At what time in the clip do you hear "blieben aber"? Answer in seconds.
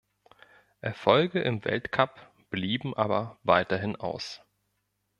2.49-3.37